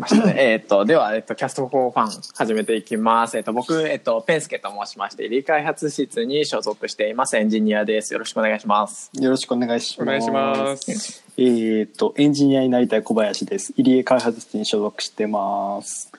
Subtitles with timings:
[0.00, 0.34] ましたね。
[0.38, 3.36] えっと、では、えっと、キャストフォーファン始めていきます。
[3.36, 7.36] えっと、僕、えっと、ペンスケと申しまして、理開発室に所属しています。
[7.36, 8.12] エンジニアです。
[8.12, 9.10] よろしくお願いします。
[9.14, 10.02] よろしくお願いします。
[10.02, 11.24] お願いします。
[11.36, 13.72] えーっと、エンジニアになりたい小林です。
[13.76, 16.10] 入江開発室に所属してます。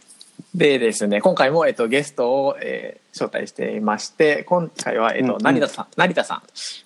[0.56, 6.44] でですね、今回も、えっと、ゲストを、えー招待していまして、今回は、えっと、うんうん成田さん、成田さん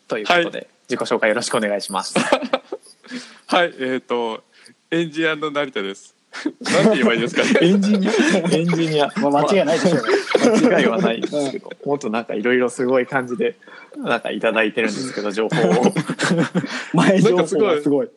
[0.07, 2.15] ということで、は自己紹介よろしくお願いします。
[3.47, 4.43] はい、えっ、と、
[4.91, 6.14] エンジニアの成田です。
[6.61, 7.59] なんて言えばいいですかね。
[7.61, 8.11] エンジニア、
[8.51, 9.11] エンジニア。
[9.17, 10.69] まあ、間違いないでしょうね。
[10.69, 13.55] 間違いはないんですけど、もっとなんかいろいろすごい感じで、
[13.97, 15.93] なんかいただいてるんですけど、情報を。
[16.93, 18.09] 前情報なんかすごいがすごい。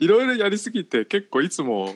[0.00, 1.94] いろいろやりすぎて、結構いつも、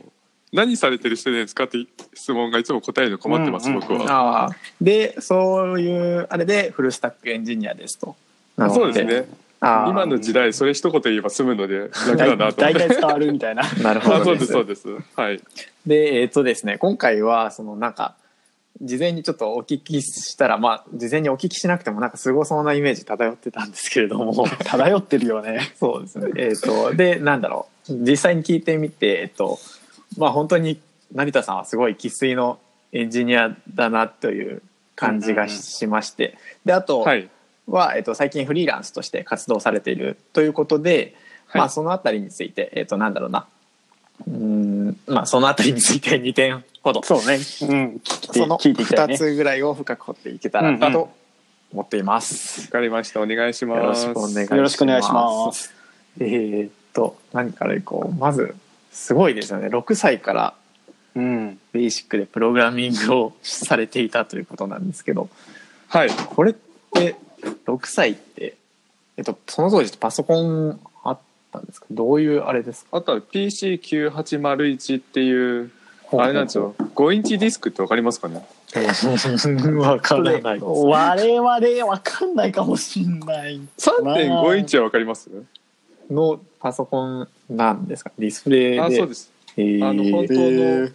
[0.52, 4.50] 何されてる人ですかって質問がいつも答えるの困ってます、うんうん僕は。
[4.80, 8.16] でそういうあれでフルスタックエンジニアですと
[8.56, 9.28] そうですね。
[9.60, 12.60] 今の時代、それ一言言えば済むので、楽だなと思って。
[12.62, 13.62] 大体伝わるみたいな。
[13.82, 15.06] なるほあそうです、どですそうです。
[15.16, 15.40] はい。
[15.86, 18.16] でえっ、とですね今回はそのなんか
[18.82, 25.72] 事前にちょっとお聞きしたらまあ事前にお聞きしなくてもなんかすごそうなイメージ漂ってたんですけれども 漂ってるよね。
[25.78, 29.58] そうですねえっ、とでなんだろう実際に聞いてみてえっ、と
[30.18, 30.80] まあ本当に
[31.14, 32.58] 成田さんはすごい生粋の
[32.92, 34.62] エンジニアだなという
[34.96, 37.28] 感じがしまして、であと、はい。
[37.66, 41.14] は、えっと、最近フリーランスとして活動されているということで、
[41.48, 43.46] はいまあそのあたりについて、えっと、なんだろうな
[44.26, 47.34] うーんまあそのあたりについて2点ほどそうね。
[47.34, 48.00] うん。
[48.32, 49.18] その聞いていきたいね2。
[49.18, 51.10] つぐらいを深く掘っていけたらなと
[51.72, 52.62] 思っています。
[52.62, 53.20] わかりました。
[53.20, 54.54] お願いしよましくお願いします。
[54.54, 55.74] よろしくお願いします。
[56.20, 58.54] えーっと何からいこうまず
[58.90, 60.54] すごいですよね6歳から
[61.14, 61.58] うん。
[61.72, 65.28] ベーシックでプログラミングをされていたということなんですけど
[65.88, 66.10] はい。
[66.10, 66.54] これっ
[66.92, 67.16] て
[67.66, 68.56] 6歳って、
[69.16, 71.18] えっと、その当時パソコンあっ
[71.52, 71.86] たんですか？
[71.90, 72.98] どういうあれですか？
[72.98, 75.70] あとは PC9801 っていう、
[76.12, 76.74] あれなんですよ。
[76.94, 78.46] 5インチディスクってわかりますかね？
[79.78, 80.60] わからない。
[80.60, 83.60] 我々わかんないかもしんない。
[83.78, 85.30] 3.5インチはわかります？
[86.10, 88.12] のパソコンなんですか？
[88.18, 88.80] ディスプレイで。
[88.80, 89.30] あ、そうです。
[89.56, 89.88] えー。
[89.88, 90.88] あの本当の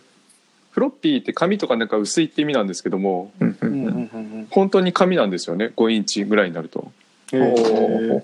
[0.72, 5.72] フロッピーって紙とかなんか薄いって意味なんですけども、うん本当に紙なんですよね。
[5.76, 6.92] 5インチぐらいになると。
[7.34, 7.42] うん。
[7.42, 8.24] おへー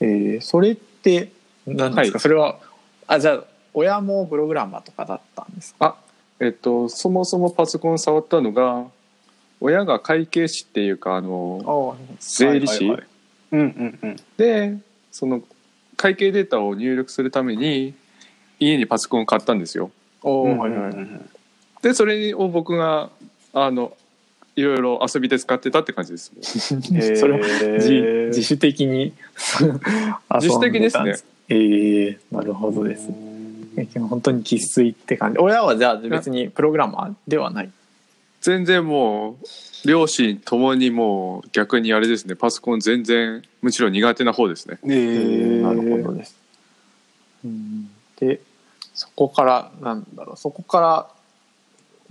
[0.00, 1.32] えーそれって
[1.66, 2.58] 何ですか、はいそれは
[3.06, 3.44] あじゃあ
[3.74, 5.96] 親もプログラマーとかだったんですか？
[6.40, 8.84] えっと、そもそもパソコン触ったのが、
[9.60, 13.06] 親が会計士っていうか、あの、税理士、はいはいはい
[13.52, 14.16] うんうんうん。
[14.36, 14.76] で、
[15.12, 15.42] その
[15.96, 17.94] 会計データを入力するために、
[18.58, 19.92] 家にパソコンを買ったんですよ。
[20.22, 20.94] おはいはいはい
[21.82, 23.10] で、それを僕が、
[23.52, 23.92] あの、
[24.54, 26.30] いろいろ遊びで使ってたって感じです。
[27.16, 27.46] それは
[27.78, 29.12] 自 自主的に
[30.40, 31.16] 自主的ですね。
[31.48, 33.08] ええなるほどです。
[33.76, 35.38] え本当に生粋って感じ。
[35.38, 37.70] 親はじゃあ別にプログラマーではない？
[38.42, 39.38] 全然も
[39.84, 44.78] う、両親ともにもう逆にあれですね、パソコン全然、むしろ苦手な方ですね。
[44.84, 45.62] えー。
[45.62, 46.36] なるほどです。
[47.44, 47.88] うん。
[48.18, 48.40] で
[48.94, 50.36] そこからなんだろう。
[50.36, 51.06] そこから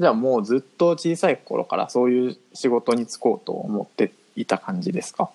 [0.02, 5.30] じゃあもうずっと小さい頃からそういう仕事に就こうと思っていた感じですか？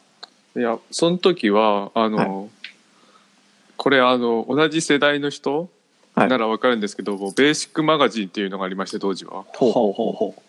[0.56, 2.49] いや、その時は、あの、
[3.76, 5.69] これあの、同じ世代の人
[6.16, 6.28] はい。
[6.28, 9.44] ならわかるんですけども、ベーシックマガジンっていうのがありまして、当時は。
[9.55, 10.43] ほうほうほうほ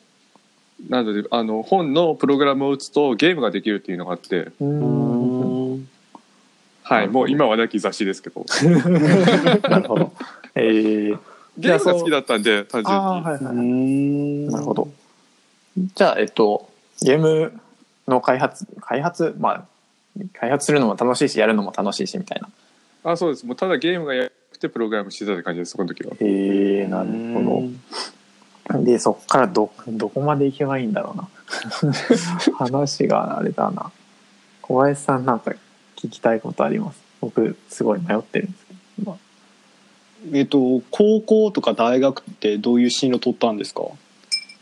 [0.90, 4.52] なので、あの、本のプログラムを打つとゲームができるっていうのがあって、
[6.82, 8.46] はい、もう今はなき雑誌ですけど、
[9.70, 10.12] なるほど。
[10.56, 11.20] えー
[11.58, 13.02] ゲームが好きだったんで、単純に。
[13.02, 14.90] はいはいはいんなるほど。
[15.96, 16.70] じゃあ、えっと、
[17.02, 17.60] ゲーム
[18.08, 19.66] の開発、開発、まあ、
[20.40, 22.50] 開発するのも楽しいし、やるのも楽しいし、みたいな。
[23.12, 23.46] あ、そうです。
[23.46, 26.14] もうただゲームがやりたくてプログラムしてたって感じです、その時は。
[26.20, 27.62] へえなるほ
[28.74, 28.84] ど。
[28.84, 31.28] で、そこからど、どこまで行けばいいんだろうな。
[32.58, 33.92] 話があれだな。
[34.62, 35.52] 小林さんなんか
[35.96, 37.00] 聞きたいことあります？
[37.22, 38.80] 僕、すごい迷ってるんですけど。
[39.12, 39.18] 今
[40.34, 43.84] えっと高校とか大学ってどういう進路取ったんですか？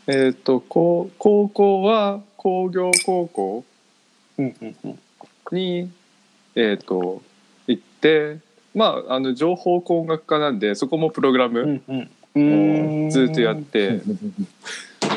[0.08, 3.64] えっ、と、高高校は工業高校
[4.38, 4.98] うんうんうん。
[5.50, 5.90] に、
[6.54, 7.22] えっ、と、
[7.66, 8.38] 行って、
[8.74, 11.80] まあ、あの、情報工学科なんで、そこもプログラム
[12.36, 14.00] をずっとやって、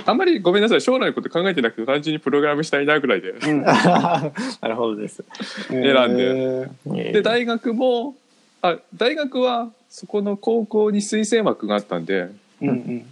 [0.06, 3.30] あんまりごめんなさい、将来のこと考えてなくて、単純にプログラムしたいなぐらいで。
[3.32, 3.62] うん。
[3.62, 4.32] な
[4.64, 5.24] るほどです。
[5.70, 6.68] 選んで。
[6.86, 8.16] でで、大学も、
[8.64, 12.30] あ、大学は、そこの高校に推薦枠があったんで、
[12.62, 13.06] うんうん。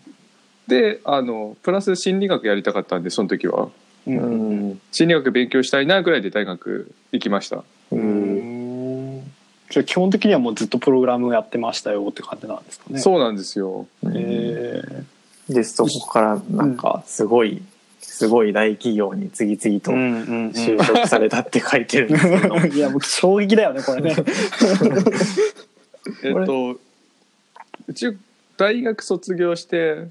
[0.67, 3.69] で、あの、プラス心理学やりたかったんで、その時は。
[4.05, 4.81] ううんん。
[4.91, 7.63] 心理学勉強したいなぐらいで大学行きました。
[7.91, 9.23] うん。
[9.69, 12.99] じゃあ基本的にはもうずっとプログラムをやってましたよって感じなんですかね。
[12.99, 13.87] そうなんですよ。
[14.13, 14.81] え
[15.49, 17.61] でそこからなんかすごい、
[17.99, 20.49] すごい大企業に次々とうんうんうん。
[20.51, 24.15] 就職されたって書いてるんですけど、 いやもう衝撃だよねこれね
[26.23, 26.79] えっと
[27.87, 28.17] うち
[28.57, 30.07] 大学卒業して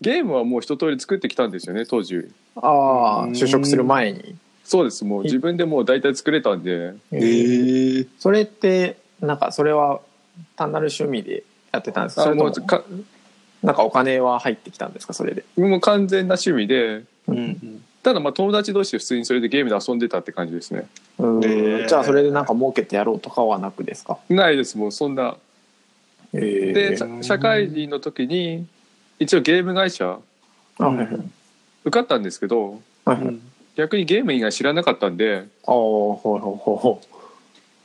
[0.00, 2.28] ゲームはもう一通り作ってきたんですよね当時。
[2.56, 4.34] ああ就職する前に。
[4.64, 6.94] そうですもう自分でもう大体作れたんで。
[7.12, 10.00] ええそれってなんかそれは
[10.56, 12.22] 単なる趣味でやってたんですか？
[12.22, 12.84] あそれともか
[13.62, 15.44] なんかお金は入ってきたんですかそれで？
[15.56, 17.04] もう完全な趣味で。
[17.28, 20.86] うんただまあ友達同士で普通にそれでゲームで遊んでたって感じですね。
[21.86, 24.18] じゃあそれでなんか儲けてやろうとかはなくですか？
[24.28, 24.76] ないです。
[24.76, 25.36] もうそんな。
[26.34, 26.40] え
[26.72, 28.66] で、え社社会人の時に
[29.18, 30.18] 一応ゲーム会社
[31.84, 33.24] 受かったんですけどはいはい。
[33.26, 33.42] うん
[33.74, 37.00] 逆にゲーム以外知らなかったんでああほいほいほいほ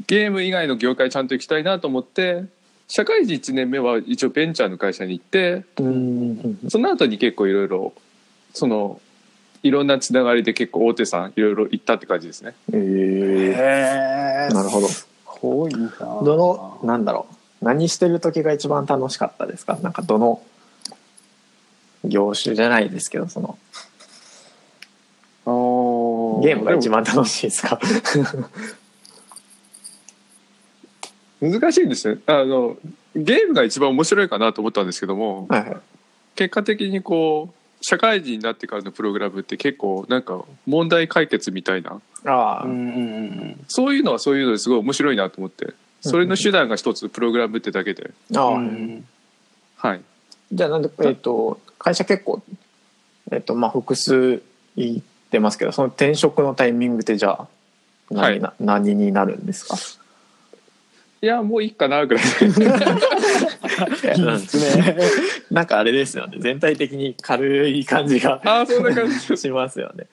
[0.06, 2.44] ゲーム以外の業界ちゃんと行きたいなと思って
[2.90, 5.64] 社会人1年目は一応ベンチャーの会社に行って
[6.68, 7.94] その後に結構いろいろ
[8.54, 9.00] その
[9.68, 12.56] いろんなつながりで結構大手さんいろいろ行ったって感じですね。
[12.72, 14.88] えへええなるほど。
[14.88, 15.08] す
[15.42, 15.90] ごいな。
[16.00, 17.28] どのなんだろ
[17.62, 17.66] う。
[17.66, 19.78] 何してる時が一番楽しかったですか？
[19.82, 20.42] なんかどの
[22.06, 23.58] 業種じゃないですけどその。
[26.44, 27.80] ゲームが一番楽しいですか？
[31.40, 32.22] 難しいんですね。
[32.26, 32.78] あの
[33.16, 35.78] ゲームが一番面白いかなと思ったんですけどもはいはい。
[36.36, 42.02] 結果的にこう社会人になってからのプログラムって結構なんか問題解決みたいな。
[42.26, 42.82] ああ、うんうんう
[43.46, 45.74] んそういうのはそういうのですごい面白いなと思って。
[46.02, 48.12] それの手段が一つプログラムってだけで。
[48.36, 49.06] ああ、うん
[49.76, 50.02] はい。
[50.52, 52.42] じゃあなんでえっ、と会社結構
[53.32, 54.42] えっ、とまあ複数
[54.76, 57.48] 行ってますけどその転職のタイミングってじゃあ
[58.10, 59.76] 何,、な何になるんですか？
[61.22, 62.24] いやもういいかなぐらい
[65.52, 66.38] なんかあれですよね。
[66.40, 69.38] 全体的に軽い感じがああそんな感じ。
[69.38, 70.08] しますよね。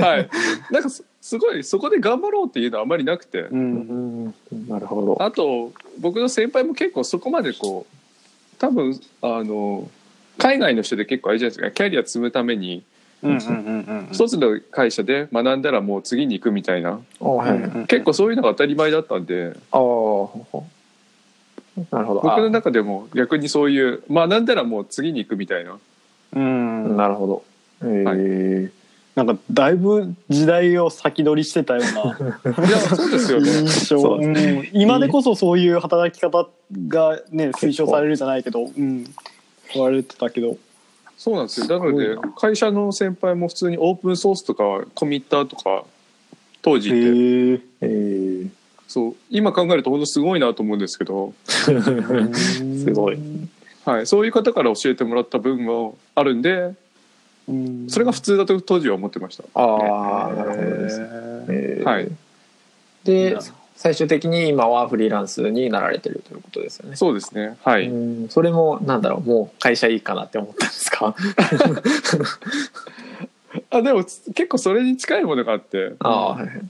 [0.00, 0.28] はい。
[0.70, 3.42] なんかすすごいそこで頑張ろうっていうのはあまりなくて。
[3.42, 4.34] ううんん、
[4.68, 5.22] なるほど。
[5.22, 9.88] あと僕の先輩も結構そこまでこう多分あの
[10.38, 11.70] 海外の人で結構あれじゃないですか。
[11.70, 12.82] キャリア積むために
[13.22, 13.40] うんうんう
[13.94, 17.00] ん一つの会社で学んだらもう次に行くみたいな。
[17.20, 19.54] あはい結構そういうのが当たり前だったんで。
[19.72, 19.80] ああ、
[21.90, 22.20] なるほど。
[22.20, 25.78] 僕の中でも逆にそういう学んだらもう次に行くみたいな。
[26.34, 26.86] うん。
[26.86, 27.44] あなるほど。
[27.82, 28.70] えー。
[29.16, 33.50] なんかだいぶ時代を先取りしてたような いやそうですよね。
[33.50, 34.00] 印象。
[34.00, 34.68] そうん。
[34.72, 36.48] 今でこそそういう働き方
[36.88, 39.04] がね推奨されるじゃないけど、うん、
[39.72, 40.56] 言われてたけど。
[41.16, 41.66] そうなんですよ。
[41.66, 41.84] な。
[41.84, 45.84] ので会社の先輩も普通にオープンソースとかコミッターとか
[46.62, 46.98] 当時って。
[46.98, 48.48] へえー
[48.88, 53.18] そう今考えると本当すごいなと思うんですけど、えすごい。
[53.84, 56.74] はい、そういう方から教えてもらった分もあるんで
[57.48, 57.86] うん。
[57.88, 59.44] それが普通だと当時は思ってました。
[59.54, 61.00] ああ、なるほどです。
[61.00, 61.04] へ
[61.50, 61.84] えー。
[61.84, 62.08] はい。
[63.04, 63.36] で、
[63.76, 66.96] 最終的に今はフリーランスになられてるということですよね。
[66.96, 67.58] そうですね。
[67.64, 68.28] はい、うん。
[68.30, 71.14] それもなんだろうもう会社いいかなって思ったんですか？
[73.70, 75.92] あでも結構それに近いものがあって。
[75.98, 76.60] ああはいはい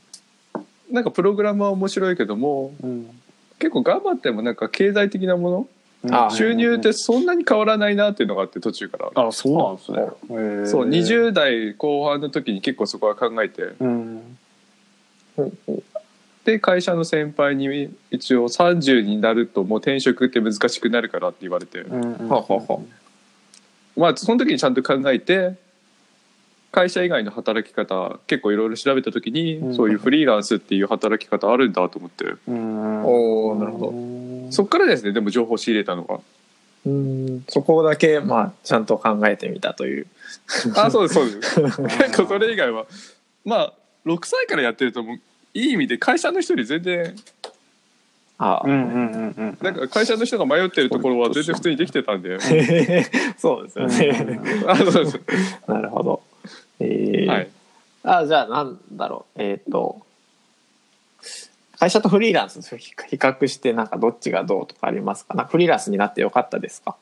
[0.95, 3.21] なんかプログラムは面白いけどもーうん
[3.59, 5.69] 結構頑張ってもなんか経済的なもの
[6.11, 9.27] あ収入ってそんなに変わらないなっていうのがあって途中から。
[9.27, 10.67] あそうなんですね。
[10.67, 13.63] そう20代後半の時に結構そこは考えて。
[13.81, 14.37] うん。
[16.45, 21.79] で会社の先輩に一応30になるともう転職って難しくなるからって言われて。
[21.81, 22.81] うんははは
[23.97, 25.55] まあその時にちゃんと考えて
[26.75, 29.75] 会社以外の働き方結構いろいろ調べた時に、うん。
[29.77, 32.25] そういうフリーランスっていう働き方あるんだと思って。
[32.49, 33.05] うん。
[33.05, 33.93] おおなるほど。
[33.93, 36.19] どそっからですねでも情報仕入れたのが。
[36.85, 37.45] うん。
[37.49, 40.09] そこだけまあちゃんと考えてみたという。
[40.75, 41.83] あそうですそうです。
[41.83, 42.87] 結構 それ以外は。
[43.45, 43.73] まあ
[44.05, 45.17] 6歳からやってるともう
[45.55, 47.15] いい意味で会社の人より全然
[48.39, 52.41] あうんうんうんうんなんか会社の人が迷ってるところは全然普通にできてたんで。
[53.39, 54.41] そうですよね。
[54.67, 55.21] あそうです。
[55.69, 56.34] なるほど。
[56.81, 57.49] えーはい。
[58.03, 59.43] あじゃあなんだろう。
[59.43, 60.05] えっ、と
[61.79, 65.35] 会社とフリーランス比比較してなんかどっちがどうとかありますか？
[65.35, 66.97] なフリーランスになってよかったですか？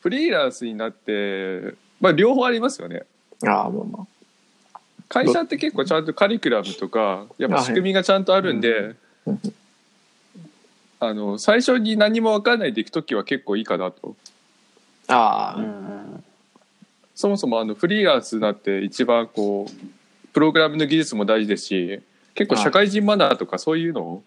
[0.00, 3.02] フリーランスになってまあ両方ありますよね。
[3.46, 4.06] ああまあま
[5.08, 8.94] 会社って結構ちゃんとカリキュラムとかやっぱ仕組みがちゃんとあるんで
[9.26, 9.40] うん
[11.00, 14.16] あの最初に何も分かんないでいく時は結構いいかなと。
[15.06, 16.24] ああ、うん
[17.18, 19.72] そもそもあのフリーランスになって一番こう
[20.32, 22.00] プログラムの技術も大事ですし
[22.36, 24.22] 結構社会人マナーとかそういうの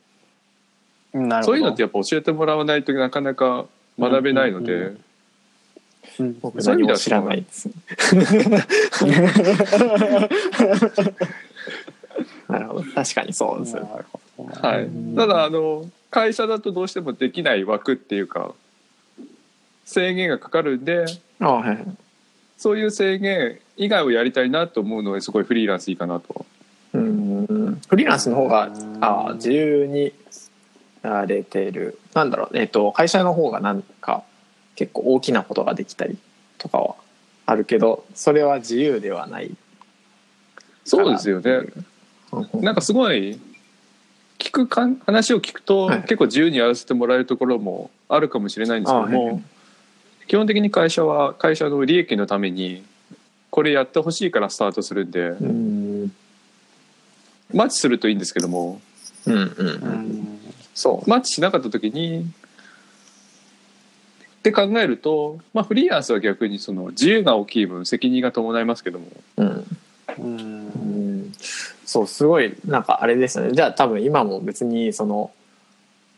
[1.41, 3.65] そういうのってやっぱ教えてもらわないとなかなか
[3.97, 5.01] 学べないので、うんうんうん
[6.41, 7.69] 僕そういう意味では何も知らないです。
[12.49, 12.83] なるほど。
[12.93, 13.83] 確かにそうですよ。
[13.83, 18.53] なるほどなはい、ただあの会社だとどうしてもできない枠っていうか
[19.85, 21.05] 制限がかかるんで
[21.39, 21.85] あはいはい。
[22.61, 26.45] そういう制限以外をやりたいなと思うのですごいフリーランスいいかなと。
[26.93, 27.81] うん。
[27.87, 30.13] フリーランスの方がうんあ自由に
[31.01, 31.97] やれてる。
[32.13, 32.55] なんだろう。
[32.55, 34.21] えっと会社の方がなんか
[34.75, 36.19] 結構大きなことができたり
[36.59, 36.93] とかは
[37.47, 39.49] あるけど、それは自由ではない。
[40.85, 41.51] そうですよね。
[42.31, 43.39] うんなんかすごい
[44.37, 49.43] 聞くかん話を聞くと、はい結構自由にやらせてもらえるところもあるかもしれないんですけども、あはい
[50.31, 52.85] 基本的に会社は会社の利益のために
[53.49, 56.13] これやってほしいからスタートするんでうん。
[57.53, 58.79] マッチするといいんですけども
[59.25, 59.91] うんうんううん。
[60.07, 60.39] ん
[60.73, 61.09] そう。
[61.09, 62.23] マッチしなかった時にっ
[64.41, 69.65] て考えると、まあ、フリーランスは逆にその自由が大きい分責任が伴いますけどもうん。
[70.17, 71.33] うんうん
[71.85, 75.29] そうすごいなんかあれですよねじゃあ多分今も別にその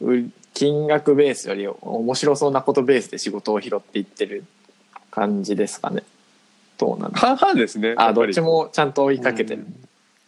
[0.01, 4.45] う金額ベースより面白そうなことベースで仕事を拾っていってる
[5.11, 6.03] 感じですかね。
[6.77, 9.65] どうなんだ半々ですねあどっちもちゃんと追いかけてる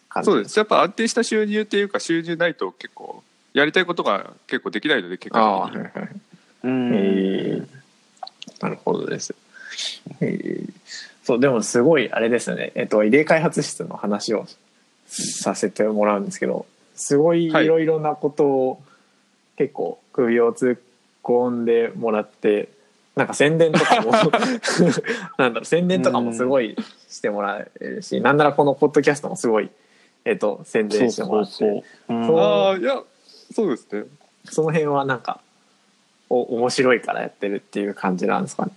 [0.09, 0.57] 感じそうです。
[0.57, 5.81] やっぱ安定した収入っていうか収入ないと結構やりたいことが結構できないので結果的に。
[5.81, 6.09] はいはい
[6.63, 6.93] うん。
[6.93, 7.67] えー
[8.61, 9.35] なるほどです。
[10.21, 10.69] えー。
[11.23, 14.45] そうでもすごいあれですよね、えっと、入れ開発室の話を
[15.07, 17.49] させてもらうんですけどすごいい。
[17.49, 18.83] はいろいろなことを
[19.57, 20.79] 結構首を突っ
[21.23, 22.69] 込んでもらって
[23.15, 24.11] なんか宣伝とかも
[25.37, 26.75] なんだろう宣伝とかもすごい
[27.09, 29.69] してもらえるし、なんならこのポッドキャストもすごい、
[30.25, 31.83] えっと、宣伝してもらって。
[32.07, 33.01] そああいや
[33.53, 34.03] そうですね。
[34.43, 35.39] その辺はなんか
[36.29, 38.71] お面白いからやってるっていう感じなんですかね。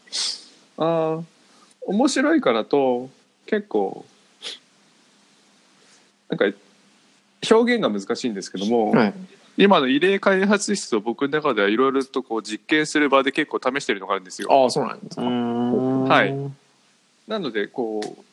[0.77, 1.23] ああ
[1.83, 3.11] 面白いからと
[3.47, 4.05] 結構
[6.29, 6.45] なんか
[7.51, 9.15] 表現が難しいんですけども、はい
[9.59, 14.49] 今の異例開発室を僕の中ではいろいろとこう実験する場で結構試してるのがあるんですよ。
[14.51, 15.23] ああそうなんですか。
[15.23, 16.35] うんはい
[17.27, 18.25] なのでこう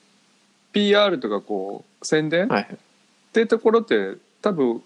[0.71, 2.77] PR とかこう宣伝っはい。
[3.33, 4.81] ていうところって多分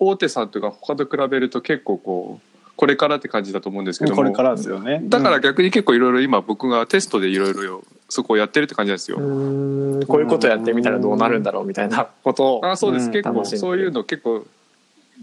[0.00, 9.18] 大手さんとか他と比べると結構こうこれからって感じだと思うんですけどもこれからですよねだから逆に結構いろいろ今僕がテストでいろいろそこをやってるって感じなんですよ。
[9.18, 12.66] うんこういうことやってみたらどうなるんだろうみたいなことを。
[12.66, 14.44] あそうです、うん結構そういうの結構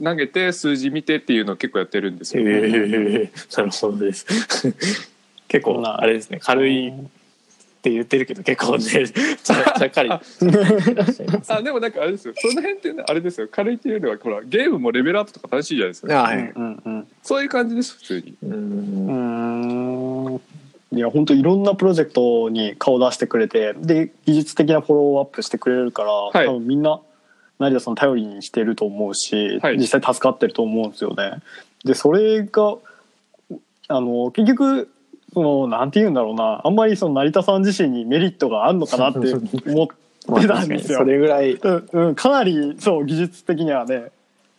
[0.04, 2.50] 投げて数字見てっていうのを結構やってるんですへよ。
[2.50, 4.26] えなるほどです。
[5.48, 6.94] 結構あれですね軽いっ
[7.82, 10.10] て言ってるけど結構ね ちゃっかり。
[11.48, 16.52] あでもなんかあれですよその辺ってねあれですよ軽いっていうのはほらゲームもレベルアップとか楽しいじゃないですか、あはい。
[16.56, 18.36] うんうんそういう感じです普通に。
[18.44, 20.42] うん
[20.94, 27.02] いや本当いろんなプロジェクトに顔出してくれてで技術的なフォローアップしてくれるから、い多分みんな
[27.60, 29.78] 成田さん頼りにしてると思うし、はい。
[29.78, 31.42] 実際助かってると思うんですよね。
[31.84, 32.76] でそれが
[33.88, 34.90] あの結局
[35.34, 36.62] そのなんて言うんだろうな。
[36.64, 39.20] あんまりその成田さん自身にメリットがあるのかなって
[39.72, 39.88] 思っ
[40.28, 41.00] まあてたんですよ。
[41.00, 41.54] それぐらい。
[41.54, 44.12] うんうん、かなりそう技術的にはね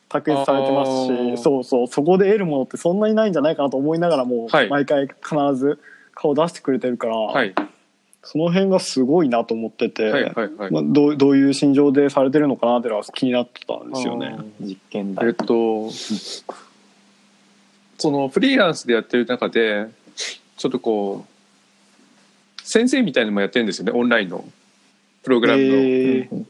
[0.09, 1.87] 卓越されてますしそうそう。
[1.87, 4.69] そこで得るものってそんなにないんじゃないかなと思いながらも、はい。
[4.69, 5.79] 毎回必ず
[6.15, 7.55] 顔出してくれてるから、はい
[8.31, 10.71] その辺がすごいなと思ってて、はいはいはい。
[10.71, 14.37] まあ、どうどういう心情でされてるのかなっていうのは気になってたんですよね。
[14.61, 15.35] 実験えっ台。
[15.35, 15.91] と
[17.97, 19.87] そのフリーランスでやってる中で
[20.59, 24.45] ちょっとこう先生みたいのもやってるんですよねオンラインの
[25.23, 26.45] プログラムの、えー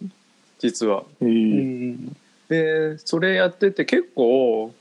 [0.59, 1.05] 実は。
[1.21, 2.17] えん
[2.49, 4.75] でそれやってて結構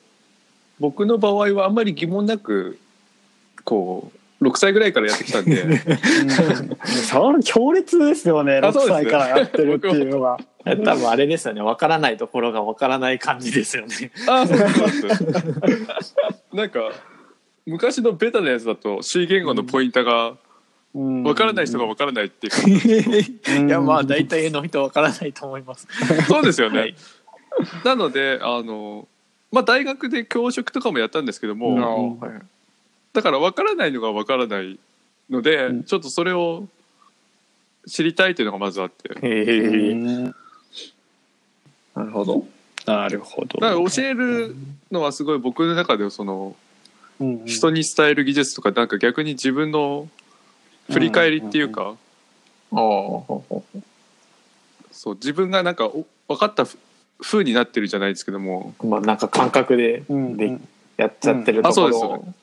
[0.79, 2.79] 僕の場合はあんまり疑問なく
[3.63, 5.79] こう6歳ぐらいからやってきたんで。
[6.85, 8.59] それ強烈ですよね。
[8.59, 8.93] 6あそうです。
[8.93, 10.37] 歳からやってるっていうのが。
[10.83, 11.61] 多分あれですよね。
[11.61, 14.11] わからないところがわからない感じですよね。
[14.27, 15.23] あそうそうで
[16.01, 16.15] す
[16.53, 16.91] なんか
[17.65, 20.33] 昔のベタなやつだと C 言語のポインタが
[20.93, 21.23] うん。
[21.23, 23.41] 分からない人が分からないっていう。
[23.41, 25.87] か、 いやまあ大体の人わからないと思います。
[26.27, 26.95] そうですよね、はい。
[27.83, 29.07] なのであの
[29.51, 32.49] まあ大学で教職とかもやったんですけども、うん
[33.13, 34.79] だから分からないのが分からない
[35.29, 35.83] ので、うん。
[35.83, 36.67] ちょっとそれを
[37.87, 39.09] 知りたいというのがまずあって。
[41.95, 42.47] なるほど。
[42.85, 43.59] なるほど。
[43.59, 44.55] だから教える
[44.91, 46.55] のはすごい僕の中でその
[47.19, 50.07] うん人に伝える技術とかなんか逆に自分の
[50.91, 51.95] 振り返りっていうか、
[52.71, 53.83] ああほう
[54.91, 56.77] そう自分がなんかお分かったふ
[57.19, 58.73] 風になってるじゃないですけども。
[58.83, 60.57] まあなんか感覚でうんで
[60.97, 62.33] やっちゃってるところあそうですを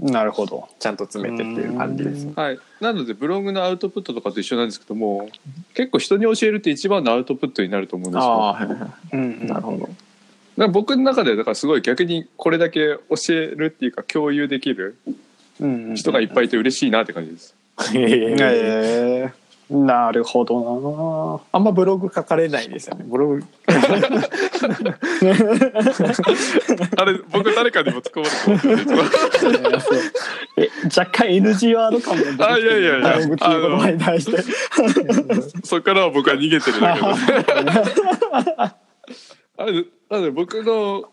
[0.00, 2.28] なるほどちゃんと詰めてっていう感じです。
[2.36, 5.28] はい、なのでブログのアウトプットとかと一緒なんですけども
[5.74, 8.32] 結構人に教えるって一番のアウトプットになると思うんですよ。
[8.32, 9.46] ああ、はいはいはうんい。
[9.46, 9.76] なるほ
[10.56, 10.68] ど。
[10.68, 14.96] 僕の中でだからすごい逆にこれだけ教えるっていうか共有できる
[15.60, 17.54] うん人がいっぱいいて嬉しいなって感じです。
[17.94, 23.04] へえええなるほどあんまブログ書かれないですよね。
[23.06, 23.44] ブログ。
[26.96, 33.18] あれ僕誰かにも突っ込まれて若干 NG ワード感もあいやいやいや。
[33.18, 34.42] ブログっていう言葉に対して。
[35.64, 37.14] そこからは僕は逃げてるだけで。
[37.84, 38.02] す。
[39.58, 41.10] あれなので僕の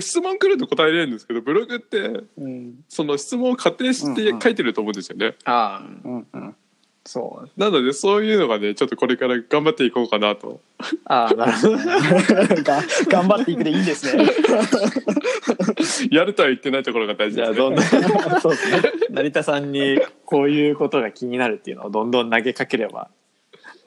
[0.00, 2.76] 質問来ると答えれるんですけどブログってうん。
[2.88, 5.34] その質問を仮定して書いてると思うんですよね。
[5.44, 6.56] ああ、うんうん
[7.08, 7.50] そう。
[7.58, 10.60] なのでそういうのがねちょっとこれから頑張っていこうかなと。
[11.06, 11.76] ああ、なるほど。
[12.62, 14.26] が頑張っていくでいいんですね
[16.12, 18.02] やるとは言ってないところが大事じゃあ、ですね。
[18.02, 18.92] どんどん、 そうですね。
[19.08, 23.08] 成田さんにこういうことが気になるっていうのをどんどん投げかければ、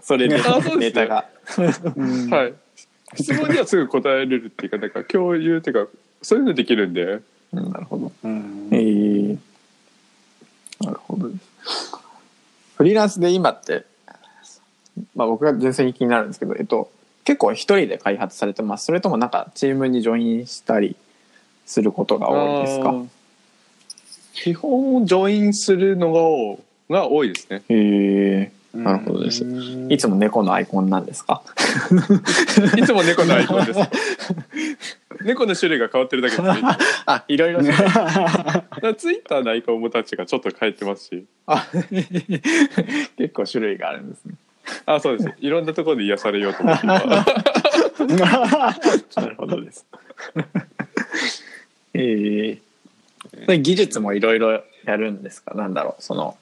[0.01, 0.41] それで
[0.77, 1.25] ネタが。
[1.95, 2.53] うんはい。
[3.17, 5.91] 質問にはすぐ答えれるっていうかなんか共有っていうか
[6.23, 7.19] そういうのできるんで。
[7.53, 8.11] うんなるほど。
[8.23, 9.51] うんええ
[10.83, 12.00] なるほどです。
[12.81, 13.85] フリーランスで今って、
[15.15, 16.91] まあ僕が純粋に気になるんですけど、えっと、
[17.25, 18.85] 結構一人で開発されてます。
[18.85, 20.95] それともなんかチームにジョインしたり
[21.67, 22.95] することが多いですか？
[24.33, 26.59] 基本ジョインするのが多
[26.89, 27.61] が多いですね。
[27.69, 31.41] へえなるほどですうんいつも猫のアイコンなんですか？
[32.77, 33.79] いつも猫のアイコンです。
[35.23, 36.61] 猫の種類が変わってるだけですね。
[37.05, 37.61] あ、いろいろ。
[37.61, 41.25] だからツイッターのアイコンもたちがちょっと変えてますし。
[41.47, 41.67] あ
[43.17, 44.35] 結構種類があるんですね。
[44.85, 45.29] あ、そうです。
[45.39, 46.99] いろんなところで癒されようと思って今。
[46.99, 47.25] な
[49.27, 49.85] るほどです。
[51.93, 52.57] ええ
[53.45, 55.53] それ技術もいろいろやるんですか？
[55.55, 56.37] なんだろうその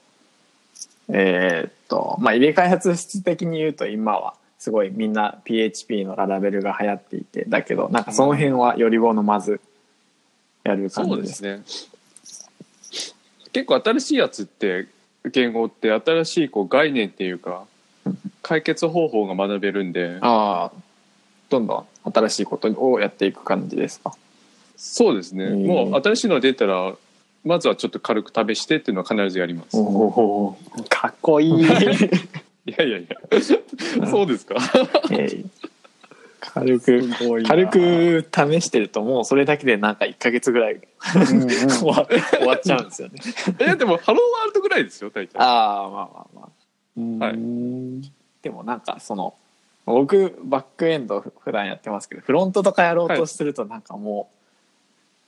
[1.12, 9.60] えーっとまあ入れ開発室的に言うと今はすごいみんな PHP のララベルが流行っていてだけどなんかその辺はより好まず
[10.64, 11.62] やる感そうじでですすね。
[13.52, 14.86] 結構新しいやつって
[15.32, 17.64] 言語って新しいこう概念っていうか
[18.42, 20.18] 解決方法が学べるんで。
[20.20, 20.80] ああ
[21.48, 24.14] どんどん新しいことをやっていく感じですか？
[24.76, 25.66] そうですね、うん。
[25.66, 26.94] もう新しいのが出たら
[27.44, 29.76] まずはちょっと軽く試してっていうのは必ずやります。
[29.76, 30.56] おお
[30.88, 31.50] かっこいい。
[31.60, 34.06] いやいやいや。
[34.06, 34.56] そうですか？
[35.10, 35.44] ええ
[36.40, 37.10] 軽く
[37.46, 42.06] 軽く試してるともうそれだけでなんか1か月ぐらい 終わ
[42.56, 43.20] っちゃうんですよね。
[43.60, 45.38] えでもハローワールドぐらいですよ大体。
[45.38, 47.26] ああまあまあまあ。
[47.26, 47.34] はい。
[47.34, 48.00] うん
[48.42, 49.34] でもなんかその
[49.84, 54.36] 僕バックエンド普段やってますけどフロントとかやろうとするとなんかもう、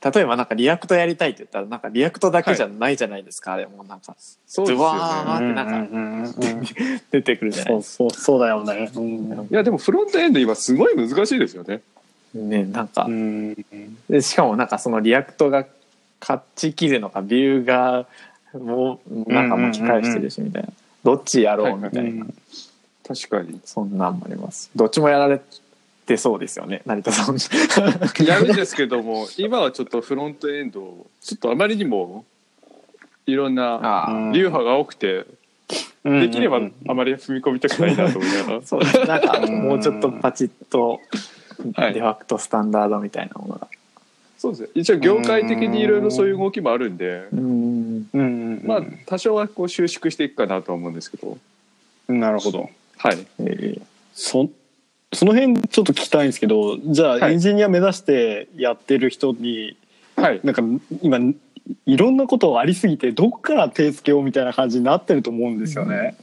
[0.03, 6.39] 例えばなんか React やりたいって言ったらなんか React だけじゃないじゃないですか、あれもうなんかそうですよズワーねってなんか
[7.11, 8.91] 出てくるじゃないですそうそうそうだよね。
[8.93, 9.47] うん。
[9.49, 11.77] いやでもフロントエンド今すごい難しいですよね。
[11.77, 11.83] か。
[12.33, 13.55] ねなんか、うん。
[14.09, 15.65] でしかもなんかそのリアクトが
[16.19, 18.05] 勝ち切るのかビューが
[18.53, 20.69] もうなんか巻き返してるしみたいな、
[21.03, 22.25] どっちやろうみたいな、
[23.07, 23.59] 確かに。
[23.65, 24.69] そんなんもあります。
[24.75, 25.41] どっちもやられ
[26.05, 26.81] てそうですよね。
[26.85, 27.37] 成田さん。
[28.25, 32.25] やるんですけども今はちょっとフロントエンドをちょっとあまりにも
[33.25, 35.25] いろんな流派が多くて
[36.03, 38.99] できればあまり踏み込みたくないなと思いながらそうです。
[39.05, 40.99] なんかもうちょっとパチッと
[41.75, 41.93] はい。
[41.93, 43.67] デファクトスタンダードみたいなものが、
[44.37, 44.69] そうですね。
[44.75, 48.09] 一応業界的にいろいろそういう動きもあるんでうん。
[48.13, 48.61] うん。
[48.65, 51.37] まあ多少はこう収縮していくかなとは思うんですけど。
[52.07, 52.69] なるほど。
[52.97, 53.25] はい。
[53.39, 53.81] えー。
[54.13, 54.49] そ
[55.13, 57.33] その辺ちょっと聞きたいんですけどじゃあはい。
[57.33, 59.77] エンジニア目指してやってる人に、
[60.15, 60.41] はい。
[60.43, 60.61] なんか
[61.01, 61.19] 今
[61.85, 66.15] いろんなことありすぎてどこから手つけようみたいな感じになってると思うんですよね。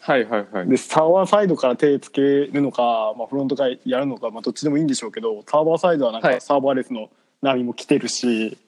[0.00, 0.68] はいはいはい。
[0.68, 6.34] でサーバーサイドから手つけるのか、まあ、フロントからやるのか、まあ、どっちでもいいんでしょうけどサーバーサイドはなんはい。
[6.34, 7.08] かサーバーレスの
[7.40, 8.58] 波も来てるし、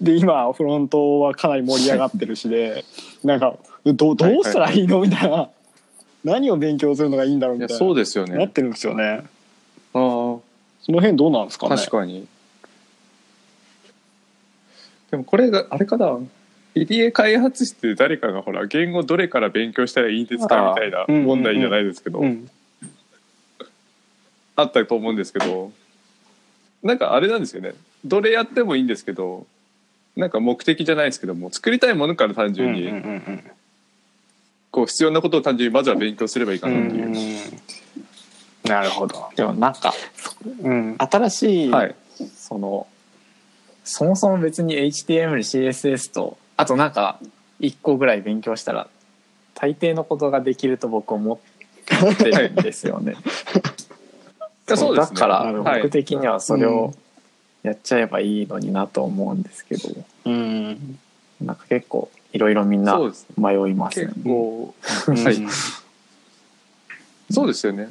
[0.00, 2.84] で今フロントはかなり盛り上がってるしで
[3.22, 5.00] なんかどどうしたらいいの？
[5.00, 5.50] みたいな
[6.24, 7.78] 何を勉強するのがいいんだろうみたいな。
[7.78, 8.36] そうですよね。
[8.36, 9.04] なってるんですよね。
[9.04, 9.22] ああ。
[9.94, 10.42] そ
[10.92, 11.76] の辺どうなんですかね？
[11.76, 12.26] 確かに。
[15.10, 16.18] でもこれがあれかな？
[16.74, 22.50] 入江開発室で誰かがほら言語どれから勉強したらいいんですかみたいな問題じゃないですけど、うん。
[24.56, 25.72] あったと思うんですけど。
[26.82, 27.72] なんかあれなんですよね。
[28.04, 29.46] どれやってもいいんですけど。
[30.16, 32.92] なんか目的じゃないですけども作りたいものから単純に、
[34.70, 38.70] こう必要なことを単純にまずは勉強すればいいかなっていう、うん。
[38.70, 39.28] なるほど。
[39.34, 39.92] でもなんか
[40.62, 40.96] うん。
[40.98, 41.94] 新しい、はい。
[42.36, 42.86] その
[43.84, 47.18] そもそも別に HTML CSS とあとなんか
[47.58, 48.88] 一個ぐらい勉強したら
[49.54, 53.16] 大抵のことができると僕思ってるんですよね。
[54.68, 56.94] や そうだからはい僕的にはそれを
[57.62, 59.88] やっちゃえばいいのになと思うんですけど、
[60.26, 60.98] うん。
[61.40, 62.98] なんか結構いろいろみんな
[63.36, 64.12] 迷いますね。
[64.24, 64.74] 構
[65.08, 65.24] うん。
[65.24, 65.36] はい。
[67.30, 67.90] そうですよね。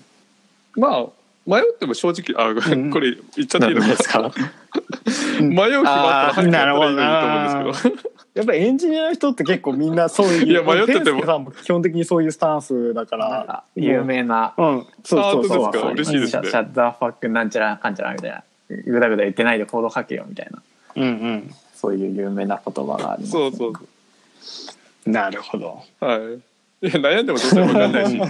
[0.76, 1.06] まあ
[1.46, 2.92] 迷っても正直あうん。
[2.92, 4.32] これ言っちゃっていいのですか？
[5.42, 8.10] 迷う気があったら早くやったらいいと思うんですけど。
[8.36, 11.26] やっぱエンジニアの人って結構みんなそういう いや迷ってても。
[11.26, 13.44] さんも基本的にそういうスタンスだから。
[13.48, 14.86] か有名な、うん。
[15.04, 15.80] そうそうそうあ本当ですか？
[15.80, 16.50] そう嬉しいですね。
[16.50, 18.44] シャッターファックなんちゃらかんちゃらみたいな。
[18.86, 20.62] ぐだぐだ言ってないでコード書けよみたいな。
[20.96, 21.54] うんうん。
[21.76, 23.74] そういう有名な言葉があります、そうそう
[25.06, 25.84] なるほど。
[26.00, 26.20] はい。
[26.88, 28.18] いや悩んでもどうせ分かんないし。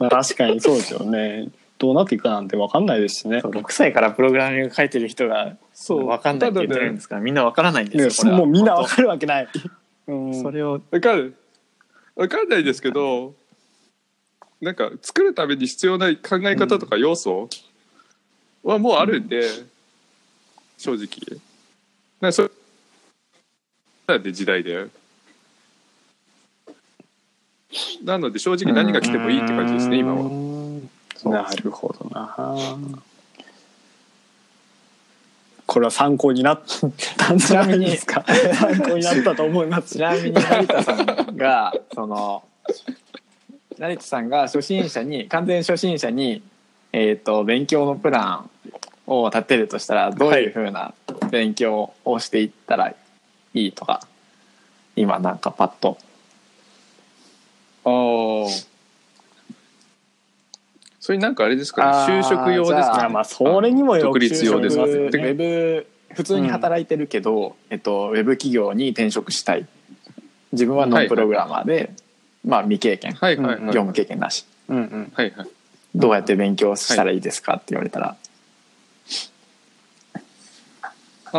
[0.00, 1.48] あ確かにそうですよね。
[1.78, 3.40] どうなっていくかなんて分かんないですしね。
[3.40, 6.06] そう6歳からプログラミング書いてる人がそう。
[6.06, 7.16] 分かんないって言ってるんですか？
[7.16, 8.38] ら、みんな分からないんねですよこれは。
[8.38, 9.48] もうみんな分かるわけない、
[10.06, 10.80] うん、それを。
[10.90, 11.34] 分かる。
[12.14, 13.34] 分かんないですけど
[14.60, 17.48] なんか作るために必要な考え方とか要素
[18.62, 19.48] はもうあるんで、
[20.78, 21.40] 正直。
[22.20, 22.50] なんかそれ
[24.12, 24.86] なんで時代で。
[28.04, 30.24] なので正直何が来てもいいって感じですね今は。
[30.24, 30.30] は
[31.24, 32.76] なるほどな。
[35.64, 36.62] これは参考になっ
[37.16, 38.22] たんじゃないですか。
[38.26, 39.94] 参考になったと思います。
[39.94, 42.44] ちなみに成田さんがその
[43.78, 46.42] 成田さんが初心者に完全初心者に、
[46.92, 48.50] えー、と勉強のプラン
[49.06, 50.92] を立てるとしたらどういうふうな
[51.30, 52.94] 勉強をしていったら
[53.54, 54.06] いいとか
[54.96, 55.98] 今なんかパッと。
[57.84, 58.50] ああ
[61.00, 62.20] それなんかあれですかね？
[62.20, 69.66] 就職用ですかあまあそれにもよ独立用ですウかェブウェブ普通に働いてるけど、えっと、ウェブ企業に転職したい。
[70.52, 71.94] 自分はノンプログラマーで、
[72.46, 74.44] まあ未経験、はいはいはい、うん業務経験なし。
[74.68, 75.12] うんうん。
[75.14, 75.48] はいはい。
[75.94, 77.54] どうやって勉強したらいいですか？
[77.54, 78.16] って言われたら、
[81.32, 81.38] あ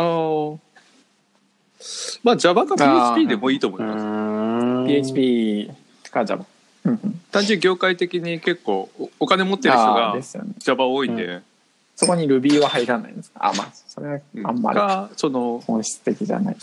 [2.22, 5.70] まあ Java か PHP でもいいと思います、PHP
[6.10, 6.44] か Java
[7.30, 10.52] 単純に業界的に結構おお金持ってる人あーがですよね。
[10.58, 11.40] Java 多いんで、
[11.96, 13.40] そこに Ruby は入らないんですか？
[13.46, 14.76] あまあそれはうんあんまり。
[14.78, 16.56] がその本質的じゃない。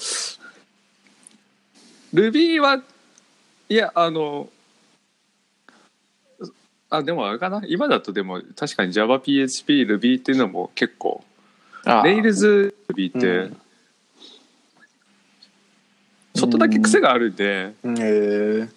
[2.14, 2.82] Ruby は
[3.70, 4.50] いやあの
[6.90, 7.64] あでもあれかな？
[7.68, 11.24] 今だとでも確かに JavaPHPRuby っていうのも結構
[11.86, 12.22] あー。
[12.22, 13.58] Rails Ruby ってうん
[16.42, 18.70] ちょっとだけ癖があるんで、へえ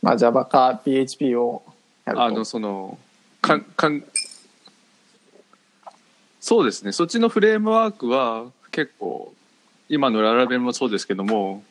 [0.00, 1.62] まあ Java か PHP を
[2.06, 2.24] やると。
[2.24, 2.98] あのその
[3.42, 4.02] かんかん
[6.40, 6.92] そうですね。
[6.92, 9.34] そっちのフレームワークは結構
[9.90, 11.62] 今の Laravel もそうですけども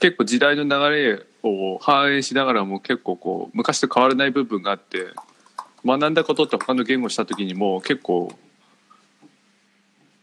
[0.00, 5.14] 結構時代の流れを反映しながらも結構こう昔と変わらない部分があって
[5.82, 8.36] 学んだことって他の言語した時にも結構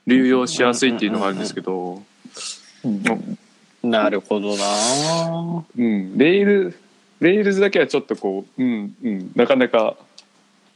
[0.05, 2.03] 流用しやすいっていうのがあるんですけど、
[2.83, 3.39] うん
[3.83, 5.65] なるほどな。
[5.77, 6.79] うん、レール
[7.19, 9.95] Rails だけはちょっとこう、うんうん、なかなか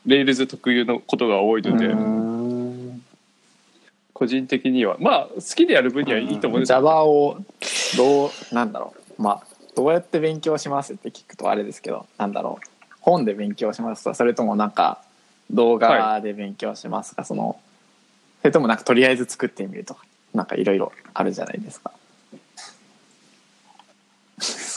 [0.05, 1.87] Rails 特有のことが多いので。
[1.87, 3.03] うん。
[4.13, 4.97] 個人的には。
[4.99, 7.37] まあ好きでやる分にはいいと思うんですけど Java を
[7.97, 9.21] どうなんだろう。
[9.21, 9.43] まあ
[9.75, 12.67] どうやって勉強しますって聞くとあれですけどなんだろう。
[12.99, 15.01] 本で勉強しますかそれともなんか
[15.49, 17.57] 動画で勉強しますか、その
[18.41, 21.91] それともなんかとりあえず作ってみるとかなんかいろいろあるじゃないですか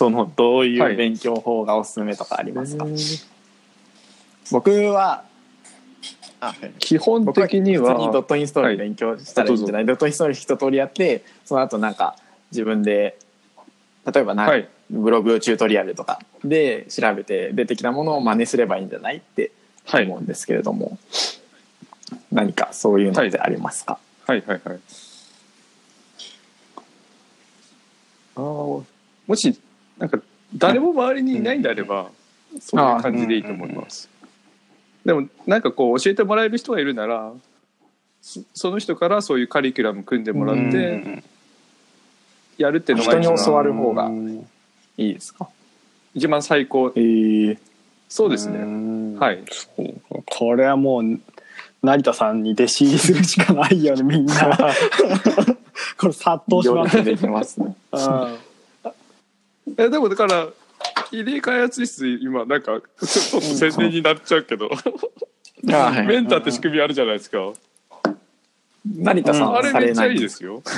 [0.00, 2.86] そのどういはいう勉強法がおすすめとかありますか、
[4.50, 5.24] 僕は
[6.40, 12.16] あはい基本僕は的にはドットインストール勉強したらいいんじゃない、ドットインストール一通りやってその後なんか
[12.50, 13.18] 自分で
[14.10, 14.66] 例えばはい。
[14.88, 19.18] ブログチュートリアルとかで調べて出てきたものを真似すればいいんじゃない？
[19.18, 19.52] って
[19.84, 20.04] はい。
[20.06, 20.98] 思うんですけれども、
[22.32, 24.42] 何かそういうのってありますか、はい。
[24.46, 24.60] はい。
[24.64, 24.80] はい。
[28.36, 28.84] あー
[29.26, 29.60] もし
[30.00, 30.18] なんか
[30.56, 32.10] 誰も周りにいないんであれば、
[32.58, 34.08] そういう感じでいいと思います、
[35.04, 37.32] でもなんかこう教えてもらえる人がいるなら
[38.20, 41.22] そその人からそういうカリキュラム組んでもらって
[42.58, 44.10] やるっていうのが人に教わる方が。
[44.96, 45.48] いいですか？
[46.14, 46.92] 一番最高。
[46.96, 47.58] えー、
[48.08, 49.44] そうですね、ねはい。
[50.26, 51.20] これはもう
[51.82, 54.34] 成田さんに弟子入りするしかないよねみんな。
[55.98, 57.74] これ殺到します行列できますね。
[57.92, 58.49] うん
[59.76, 60.48] えでもだから
[61.12, 64.70] 入江開発室今なんかちょっと宣伝になっちゃうけど、
[65.62, 67.52] メンターって仕組みあるじゃないですか。
[68.86, 69.54] 成田さん。
[69.56, 70.62] あれめっちゃいいですよ。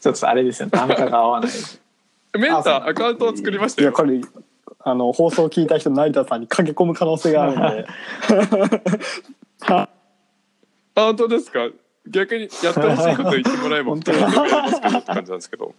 [0.00, 0.68] ちょっとあれですよ。
[0.70, 1.50] 単価が合わない。
[2.38, 3.88] メンタアカウントを作りましたよ。
[3.88, 4.20] いやこれ
[4.84, 7.86] あの放送を聞いた人成田さんに駆け込む可能性があるんで。
[9.66, 9.88] あ
[10.94, 11.68] 本当ですか？
[12.08, 15.74] 逆にやってほしいこと言ってもらえば本当僕はやりますけどって感じなんですけど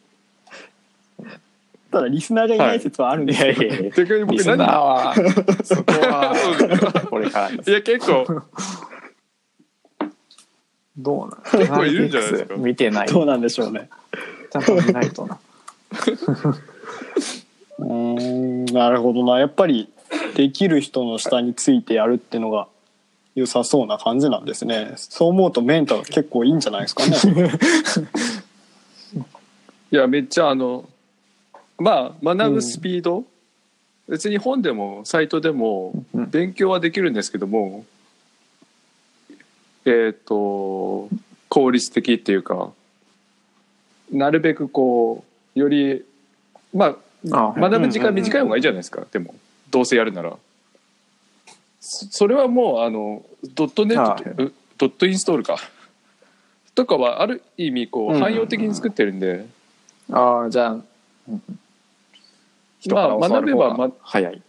[1.94, 3.92] ただリスナーがいない説はあるんいですけど、やいやいや。
[3.92, 5.14] 逆に僕リスナー何は
[5.64, 7.70] そこはこれからです。
[7.70, 8.42] いや結構。
[10.98, 11.62] どうなん？
[11.62, 12.56] 結構いるんじゃないですか？
[12.56, 13.08] 見てない。
[13.08, 13.90] どうなんでしょうね。
[14.52, 15.40] ちゃんと見ないとな。
[17.78, 19.40] うーんなるほどな。
[19.40, 19.90] やっぱり
[20.36, 22.68] できる人の下についてやるっていうのが
[23.36, 24.94] 良さそうな感じなんですね。
[24.96, 27.18] そう思うとメンタル結構いいんじゃないですかね。
[29.92, 30.90] いやめっちゃあの
[31.78, 33.26] まあ学ぶスピード、
[34.08, 36.30] 別に本でもサイトでもうん。
[36.30, 37.86] 勉強はできるんですけども、
[39.86, 41.10] えっ、と
[41.50, 42.72] 効率的っていうか
[44.12, 45.24] なるべくこ
[45.56, 46.04] うより
[46.74, 46.98] ま
[47.32, 49.36] ああ学ぶ時間短い方がいいじゃないですか、でも
[49.70, 50.38] どうせやるなら。
[51.80, 53.24] そそれはもうあの
[53.56, 55.58] ドットネットドットインストールか。
[56.76, 59.46] とかはある意味こうんう汎用的に作ってるんで、
[60.12, 60.78] ああじゃあ
[62.84, 64.42] 人からまあ教わる方が学べばま早い、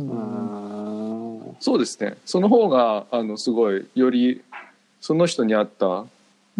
[0.00, 0.02] う
[1.60, 2.16] そうですね。
[2.24, 4.42] その方があのすごいより
[5.00, 6.06] その人に合った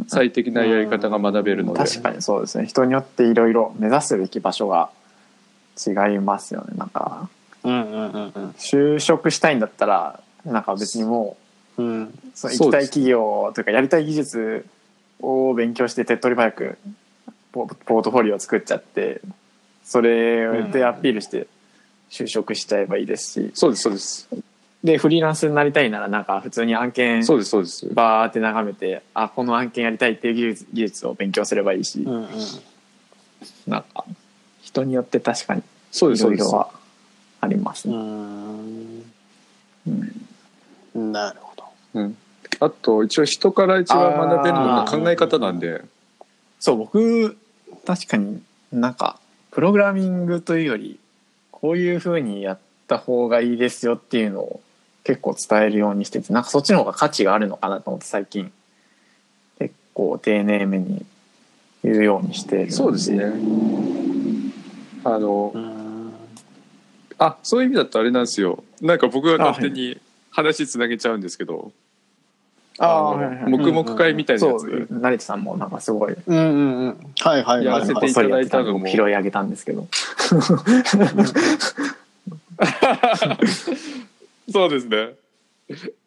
[0.07, 1.79] 最適なやり方が学べるので。
[1.79, 2.67] 確かにそうですね。
[2.67, 4.91] 人によっていろいろ目指すべき場所が
[5.77, 6.75] 違いますよね。
[6.77, 7.29] なんか
[7.65, 8.51] うんうんうんうん。
[8.51, 11.37] 就職したいんだったらなんか別にも
[11.79, 12.05] うん。
[12.05, 14.67] うそのそ行きたい企業というかやりたい技術
[15.21, 16.79] を勉強して手っ取り早く
[17.51, 19.21] ポポートフォリオを作っちゃって
[19.85, 21.47] それでアピールして
[22.11, 23.51] 就職しちゃえばいいですし。
[23.55, 24.29] そうですそうです。
[24.85, 27.87] でフリーランスになりたいならなんか普通に案件そうですそうです。
[27.95, 32.29] バーって眺めてあこの案件やりたいっていう技術技術を勉強すればいいし、うんうん。
[33.67, 34.05] なんか
[34.61, 35.65] 人によって確かにい
[36.01, 36.71] ろいろは
[37.41, 37.99] ありますうね。
[37.99, 39.05] ん。
[40.95, 41.13] うん。
[41.13, 41.65] なるほど。
[41.95, 42.17] うん、
[42.61, 45.83] あと一応人から一番学べるのが考え方なんで。
[46.59, 47.37] そう僕
[47.85, 48.41] 確かに
[48.73, 49.19] なんか
[49.53, 50.99] プログラミングというより
[51.51, 54.61] こういう風にやった方がいいですよっていうのを
[55.05, 58.51] 結構伝えるようにしててなんかそっちの方が価値があるのかなと思って最近
[59.59, 61.05] 結構丁寧めに
[61.85, 63.25] 言うようにしてそうですね。
[65.05, 66.13] あのうん。
[67.19, 68.65] あそういう意味だとあれなんですよ。
[68.81, 71.73] なんか僕が勝手に話つなげちゃうんですけど
[72.83, 74.61] ああのはいはい黙々会みたいなやつ。
[74.61, 76.15] そう成田さんもなんかすごい。
[76.15, 76.97] うんうんうん。
[77.21, 78.89] はいはいやらせていただいたのも。
[78.89, 79.87] 拾い上げたんですけど。
[84.51, 85.15] そうですね。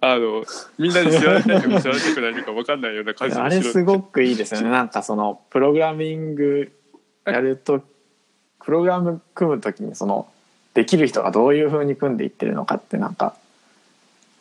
[0.01, 0.43] あの
[0.77, 4.69] みんなに知られたいのか知られたくないのか分かんないような感じのあれすごくいいですよね。
[4.69, 6.71] なんかそのプログラミング
[7.25, 7.81] やると
[8.63, 10.27] プログラム組む時にその
[10.73, 13.35] できる人がどういうふうに組んでいってるのかってなんか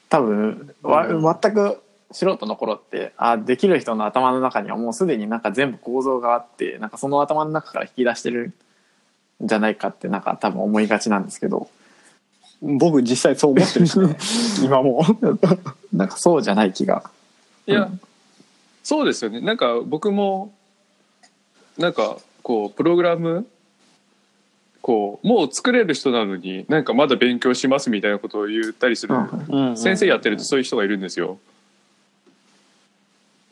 [0.09, 1.07] 多分わ
[1.41, 8.53] 全く素人の頃ってあできる人の頭の中にはもうすでになんか全部構造があってなんかその頭の中から引き出してる
[9.43, 11.69] んじゃないかってなんか多分思いがちなんですけど。
[12.61, 14.17] 僕実際そう思ってるしね。
[14.65, 15.05] 今も。
[15.93, 17.11] なんかそうじゃない気が。
[17.67, 17.91] いや、
[18.83, 19.41] そうですよね。
[19.41, 20.55] なんか僕も
[21.77, 23.47] なんかこうプログラム
[24.81, 29.15] こうもう作れる人なのになんかまだ勉強しますみたいなことを言ったりする、
[29.77, 31.39] 先生やってるとそういう人がいるんですよ。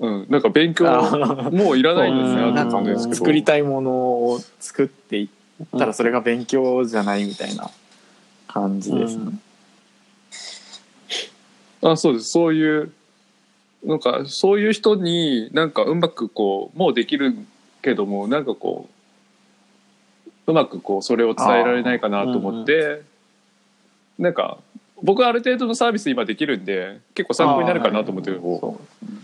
[0.02, 2.42] うん、なんか勉強あもういらないんですね。
[2.50, 2.54] うん。
[2.54, 7.70] なんかもう作りたいものを作っていったらそれが勉強じゃないみたいな
[8.48, 9.32] 感じですね。
[11.82, 12.30] あそうです。
[12.30, 12.92] そういう
[13.84, 17.36] なんかそういう人になんかうまくこうもうできる
[17.80, 18.88] けどもなんかこ
[20.46, 23.02] ううまくこうそれを伝えられないかなと思って、
[24.18, 24.58] なんか
[25.00, 28.32] 僕はある程度のサービス今できるんで結構参考になるかなと思って。
[28.32, 29.21] そう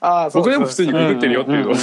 [0.00, 1.74] ああ僕でも普通にググってるよっていうのを。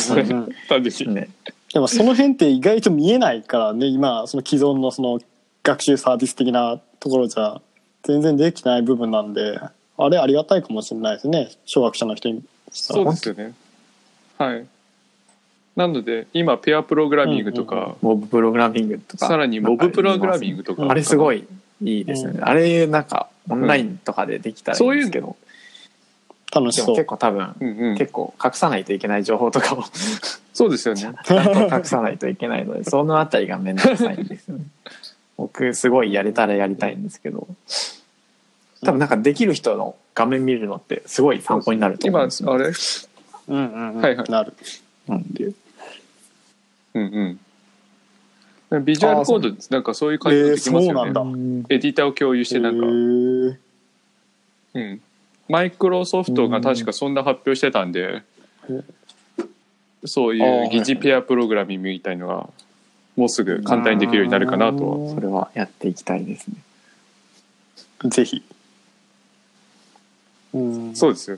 [1.73, 5.19] でもその辺って意外と見えないからね今その既存のその
[5.63, 7.61] 学習サービス的なところじゃ
[8.03, 9.59] 全然できてない部分なんで
[9.97, 12.43] あれありがたいかもしれないですね小学者の人に。
[12.73, 13.53] したらそうですよね。
[14.37, 14.65] はい。
[15.75, 19.27] なので今ペアプログラミングとか、モブプログラミングとか。
[19.27, 20.87] さらにモブプログラミングとか。
[20.89, 21.47] あれすごい
[21.81, 22.39] いいですよね。
[22.43, 25.35] あれなんかオンラインとかでできたらいいんですけど、
[26.53, 26.95] 楽しそう。
[26.95, 29.83] 結構多分、うんうん、結構隠さないといけない情報とかを
[30.53, 31.01] そうですよね。
[31.71, 34.65] 隠さないといけないので、 そのあたりがめんどくさいんですよね。
[35.37, 37.47] 僕すごいやれたらやりたいんですけど。
[38.85, 42.53] 多分なんかできる人の画面見るのってすごい参考になると思うん今ですよ。
[42.53, 42.71] あれ？
[43.47, 44.01] うんうんうん。
[44.01, 44.29] はいはい。
[44.29, 44.53] なる。
[45.07, 45.51] なんで。
[46.93, 47.39] うん
[48.71, 48.85] うん。
[48.85, 51.67] ビジュアルコードなんかそういう感じでできますよね、えーそうなんだ。
[51.69, 53.57] エディターを共有してなんか、へー。
[54.75, 55.01] うん、
[55.53, 58.23] マイクロソフトが確かそんな発表してたんで、
[60.03, 62.49] そういう疑似ペアプログラミングみたいのが
[63.15, 65.13] もうすぐ簡単にできるようになるかなとは。
[65.13, 66.55] それはやっていきたいですね。
[68.09, 68.43] ぜひ。
[70.55, 70.95] うん。
[70.95, 71.37] そうですよ。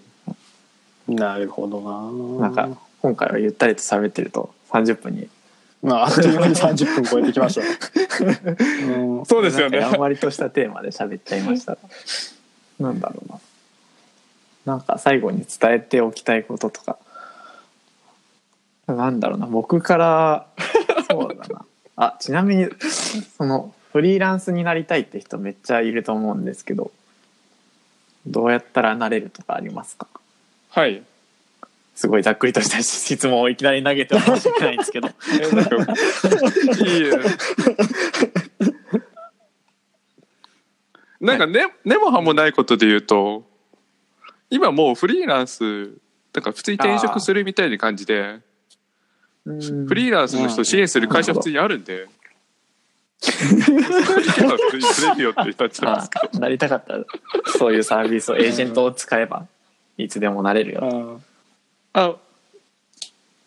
[1.10, 2.48] なるほどな。
[2.48, 2.70] なんか
[3.02, 5.28] 今回はゆったりと喋ってると30分に。
[5.84, 7.64] まああっという間に30分超えてきました。
[8.96, 9.26] うん。
[9.26, 9.82] そうですよね。
[9.82, 11.78] なんかやんわりとしたテーマで喋っちゃいました。
[12.80, 13.40] なんだろうな
[14.66, 16.98] なんか最後に伝えておきたいこととか。
[18.88, 19.48] なんだろうな。
[19.48, 20.48] 僕から
[21.10, 21.66] そうだな。
[21.98, 22.68] あちなみに
[23.38, 26.92] そのフリーランスになりたいって人めっちゃいると思うんですけど
[28.28, 30.08] どうやったらなれるとかありますか？
[30.70, 31.04] はい。
[31.96, 35.08] すごいざっくりとした質問をいきなり投げて申し訳ないんですけど。
[35.42, 35.76] えなんか
[36.86, 37.12] いいえ
[41.26, 43.46] なんかね根も葉もないことで言うと
[44.50, 45.94] 今もうフリーランス
[46.34, 48.40] だから普通に転職するみたいな感じで
[49.46, 52.08] フリーランスの人を支援する会社普通にあるんで、
[53.20, 56.30] それ行けば普通にすれるよって言ったっちゃうんですけど。
[56.36, 57.04] あなりたかったら
[57.58, 59.46] そういうサービスをエージェントを使えば
[59.98, 60.82] いつでもなれるよ。
[60.82, 61.24] うん。
[61.94, 62.16] あ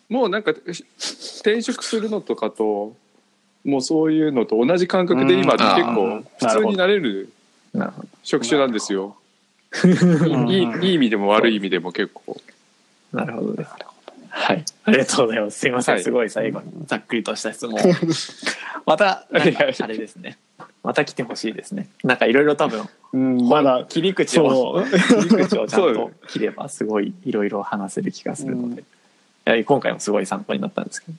[0.09, 2.95] もうなんか転職するのとかと
[3.63, 5.95] もうそういうのと同じ感覚で今って結うん。
[5.95, 7.31] 構普通になれる
[8.23, 9.17] 職種なんですよ。
[9.87, 10.49] ん。
[10.49, 12.37] いいいい意味でも悪い意味でも結構。
[13.13, 13.71] なるほどです
[14.29, 14.63] はい。
[14.85, 15.59] ありがとうございます。
[15.59, 16.03] すいません、はい。
[16.03, 17.79] すごい最後にざっくりとした質問。
[17.79, 17.83] を
[18.85, 20.37] またなんかあれですね。
[20.83, 21.89] また来てほしいですね。
[22.03, 24.83] なんかいろいろ多分うんまだ切り口を
[25.29, 28.85] 切り口をちゃんと切ればすごいいろいろ話せる気がするので、い
[29.45, 31.17] や今回もすごい参考になったんですけど。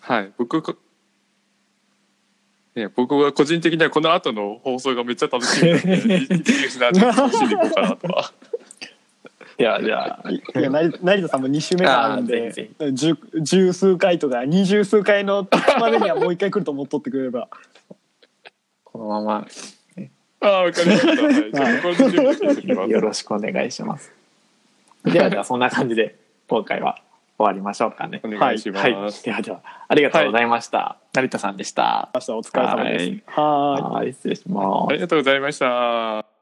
[0.00, 0.30] はい。
[0.38, 0.76] 僕こ
[2.76, 6.90] ね、僕は個人的にはこの後の放送がめっちゃ楽しみなんで、いいですね。
[6.90, 8.32] 楽しみに行こうかなとは。
[9.58, 15.48] いやじゃあいや成成田さんも2週目があるんあで十十数回とか二十数回の
[15.80, 17.48] までにはもう一回来ると思っとってくれれば
[18.84, 19.46] このまま
[20.40, 21.66] ああ、わかりました。
[22.86, 24.12] よろしくお願いします。
[25.04, 26.16] ではではそんな感じで
[26.48, 27.00] 今回は
[27.38, 28.20] 終わりましょうかね。
[28.24, 30.98] お願いしますはい、ではではありがとうございました。
[31.12, 32.10] 成田さんでした。
[32.14, 34.92] 明日お疲れ様ですはいはーいはい、失礼しますあ。
[34.92, 36.35] りがとうございました。